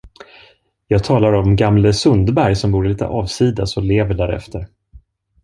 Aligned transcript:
Jag 0.87 1.03
talar 1.03 1.33
om 1.33 1.55
gamle 1.55 1.93
Sundberg 1.93 2.55
som 2.55 2.71
bor 2.71 2.83
litet 2.83 3.01
avsides 3.07 3.77
och 3.77 3.83
lever 3.83 4.13
därefter. 4.13 4.67